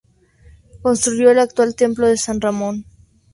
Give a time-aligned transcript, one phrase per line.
[0.81, 2.85] Construyó el actual Templo de San Ramón.